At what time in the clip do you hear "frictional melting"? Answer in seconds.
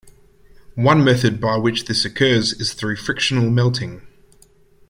2.95-4.01